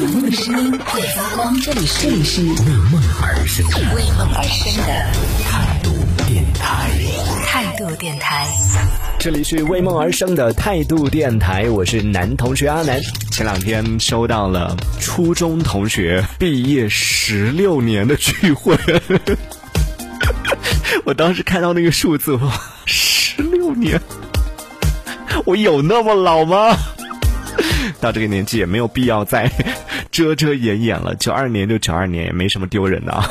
[0.00, 4.84] 梦的声音会发光，这里是这里是为梦而生的为梦而生的
[5.44, 5.90] 态度
[6.26, 6.90] 电台。
[7.46, 8.46] 态度电台。
[9.18, 13.00] 这里是为梦而生的态度电台，我是男同学阿南。
[13.30, 18.76] 前两天收到了初中同学毕业十六年的聚会，
[21.04, 22.38] 我当时看到那个数字，
[22.84, 24.00] 十六年，
[25.44, 26.76] 我有那么老吗？
[28.00, 29.50] 到这个年纪也没有必要再
[30.16, 33.28] 遮遮掩掩了，九二年就九二年，也没什么丢人的啊。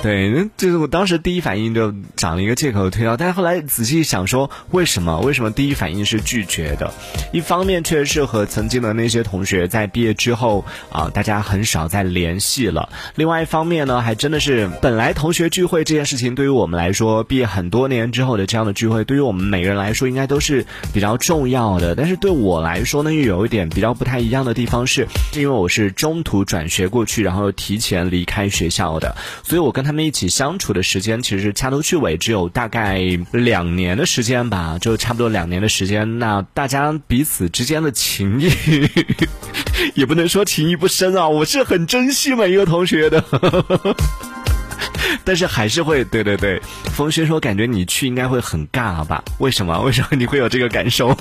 [0.00, 5.18] 对，就是我当时第一反应就找了一个借口推掉，但是后来仔细想说，为什么？
[5.20, 6.92] 为什么第一反应是拒绝的？
[7.32, 21.96] 一方面确实是和曾经的那些同学在毕业之后啊，大家很少再联系了；另外一方面呢，还真的是本来同学聚会这件事情对于我们来说，毕业很多年之后的这样的聚会，对于我们每个人来说应该都是比较重要的。
[21.96, 32.98] 但是对我来说呢，又有一点比较不太一样的地方是，因为我是中途转学过去，然后提前离开学校的，所以我跟他他们一起相处的时间其实掐头去尾只有大概
[33.32, 36.18] 两年的时间吧，就差不多两年的时间。
[36.18, 38.50] 那大家彼此之间的情谊，
[39.96, 43.24] 也不能说情谊不深啊，我是很珍惜每一个同学的。
[45.24, 46.60] 但是还是会，对对对，
[46.92, 49.24] 风轩说感觉你去应该会很尬吧？
[49.38, 49.80] 为什么？
[49.80, 51.16] 为什么你会有这个感受？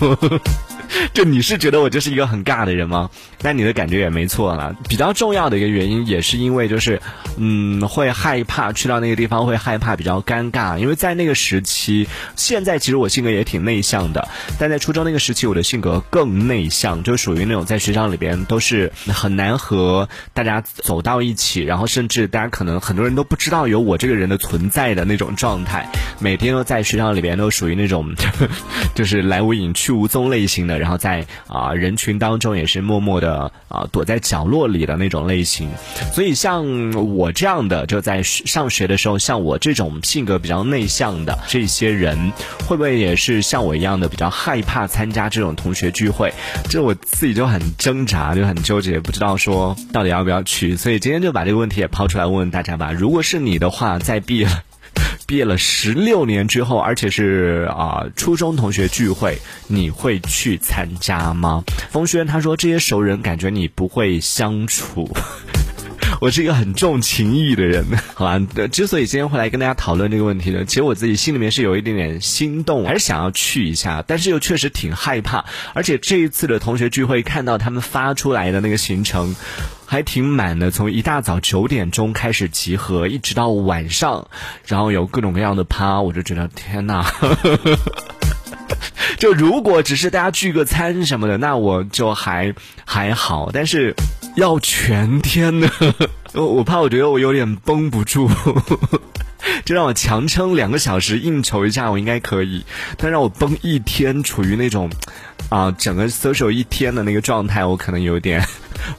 [1.13, 3.09] 就你是觉得我就是一个很尬的人吗？
[3.41, 4.75] 那你的感觉也没错了。
[4.89, 7.01] 比较重要的一个原因也是因为就是，
[7.37, 14.27] 嗯，会害怕去到那个地方会害怕比较尴尬，因为在那个时期，现在其实我性格也挺内向的，
[14.59, 25.87] 但在初中那个时期我的性格更内向，就属于那种在学校里边都是很难和大家走到一起，然后甚至大家可能很多人都不知道有我这个人的存在的那种状态，
[26.19, 28.15] 每天都在学校里边都属于那种
[28.95, 30.76] 就是来无影去无踪类型的。
[30.77, 35.69] 然后在啊人群当中也是默默的啊躲在角落里的那种类型，
[36.13, 42.31] 所以像我这样的就在上学的时候，像我这种性格比较内向的这些人，
[42.67, 46.33] 会不会也是像我一样的比较害怕参加这种同学聚会？
[46.69, 50.75] 这我自己就很挣扎，就很纠结，不知道说到底要不要去。
[50.75, 52.91] 所以今天就把这个问题也抛出来问问大家吧。
[52.91, 54.47] 如果是你的话，在毕业。
[55.27, 61.65] 毕业了十六年之后，而且是啊初中同学聚会，你会去参加吗？
[61.91, 65.09] 风轩他说这些熟人感觉你不会相处。
[66.21, 68.39] 我是一个很重情义的人， 好吧？
[68.71, 75.43] 之所以今天会来跟大家讨论这个问题呢，其实我自己心里面是有一点点心动，还是想要去一下，但是又确实挺害怕。
[75.73, 79.35] 而且这一次的同学聚会，看到他们发出来的那个行程。
[79.89, 84.27] 还挺满的，从一大早九点钟开始集合，一直到晚上，
[84.65, 87.09] 然后有各种各样的趴，我就觉得天哪！
[89.17, 92.53] 就如果只是大家聚个餐什么的，那我就还
[92.85, 93.95] 还好，但是
[94.35, 95.69] 要全天的，
[96.35, 98.29] 我怕我觉得我有点绷不住，
[99.63, 102.65] 就让我强撑两个小时应酬一下，我应该可以，
[102.97, 104.91] 但让我绷一天，处于那种
[105.47, 108.45] 啊整个 social 一天的那个状态，我可能有点。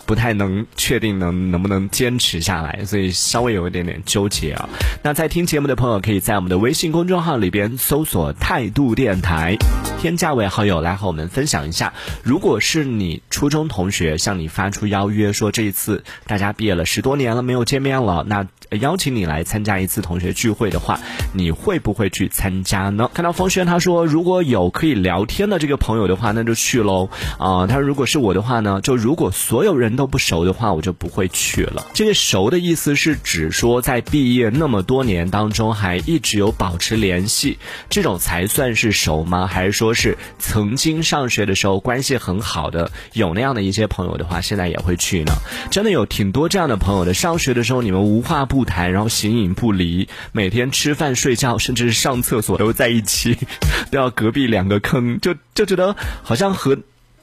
[0.07, 4.69] 不太能确定能能不能坚持下来，所以稍微有一点点纠结啊。
[5.03, 9.57] 那在听节目的朋友，可以在我们的微信公众号里边搜索“态度电台”，
[10.01, 11.93] 添加为好友来和我们分享一下。
[12.23, 21.01] 如果是你初中同学向你发出邀约，说这一次大家毕业了十多年了没有见面了，那邀请你来参加一次同学聚会的话，
[21.33, 23.11] 你会不会去参加呢？
[23.15, 27.09] 看到风轩他说，如果有可以聊天的这个朋友的话，那就去喽。
[27.39, 31.87] 啊，他说如果是我的话呢，就如果所有人都不熟的话，我就不会去了。
[31.95, 37.59] 这个熟的意思是指说，在毕业那么多年当中，还一直有保持联系，
[37.91, 39.49] 这种才算是熟吗？
[39.49, 45.33] 还是说是曾经上学的时候关系很好的，有那样的一些朋友的话，现在也会去呢？
[45.71, 47.13] 真的有挺多这样的朋友的。
[47.13, 48.69] 上学的时候你们无话不。
[48.69, 53.39] 谈，然后形影不离，每天吃饭、睡觉，甚至是上厕所都在一起，
[53.91, 56.77] 都要隔壁两个坑，就就觉得好像和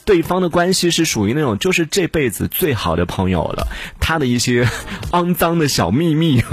[0.06, 3.68] 对方的关系是属于那种就是这辈子最好的朋友了。
[4.00, 4.68] 他的一些
[5.12, 6.44] 肮脏的小秘密，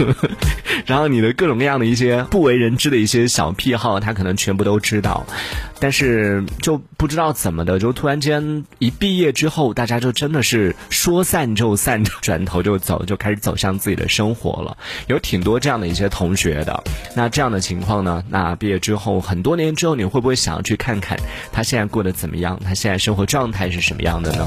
[0.87, 5.27] 然后你的各种各样的一些不为人知的一些小癖好，他可能全部都知道。
[5.81, 14.77] 但是就不知道怎么的，就突然间一毕业之后，大家就真的是说散就散，转头就走，就开始走向自己的生活了。
[15.09, 16.85] 有挺多这样的一些同学的。
[17.17, 18.23] 那这样的情况呢？
[18.29, 21.19] 那毕业之后很多年之后，你会不会想要去看看
[21.51, 22.61] 他现在过得怎么样？
[22.65, 24.47] 他现在生活状态是什么样的呢？